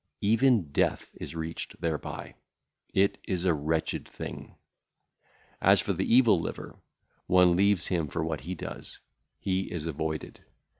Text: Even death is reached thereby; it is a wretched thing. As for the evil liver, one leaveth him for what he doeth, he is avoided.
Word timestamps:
Even 0.21 0.71
death 0.71 1.15
is 1.21 1.35
reached 1.35 1.79
thereby; 1.79 2.33
it 2.91 3.19
is 3.27 3.45
a 3.45 3.53
wretched 3.53 4.09
thing. 4.09 4.55
As 5.61 5.79
for 5.79 5.93
the 5.93 6.11
evil 6.11 6.39
liver, 6.39 6.79
one 7.27 7.55
leaveth 7.55 7.89
him 7.89 8.07
for 8.07 8.23
what 8.25 8.41
he 8.41 8.55
doeth, 8.55 8.97
he 9.37 9.71
is 9.71 9.85
avoided. 9.85 10.43